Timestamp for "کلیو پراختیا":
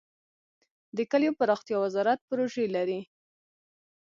1.11-1.77